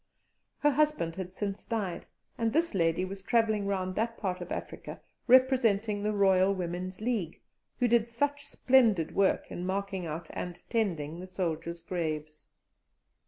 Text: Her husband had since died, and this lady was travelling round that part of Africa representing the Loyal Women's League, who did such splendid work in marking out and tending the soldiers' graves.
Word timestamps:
Her 0.57 0.71
husband 0.71 1.15
had 1.17 1.31
since 1.35 1.63
died, 1.63 2.07
and 2.35 2.51
this 2.51 2.73
lady 2.73 3.05
was 3.05 3.21
travelling 3.21 3.67
round 3.67 3.93
that 3.93 4.17
part 4.17 4.41
of 4.41 4.51
Africa 4.51 4.99
representing 5.27 6.01
the 6.01 6.11
Loyal 6.11 6.55
Women's 6.55 7.01
League, 7.01 7.39
who 7.79 7.87
did 7.87 8.09
such 8.09 8.47
splendid 8.47 9.13
work 9.13 9.51
in 9.51 9.63
marking 9.63 10.07
out 10.07 10.27
and 10.33 10.67
tending 10.71 11.19
the 11.19 11.27
soldiers' 11.27 11.81
graves. 11.83 12.47